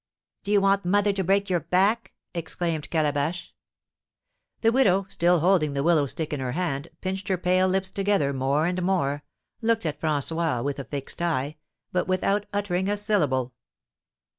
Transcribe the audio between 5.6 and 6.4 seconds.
the willow stick in